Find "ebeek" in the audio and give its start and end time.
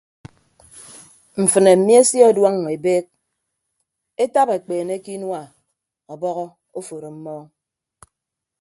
2.75-3.05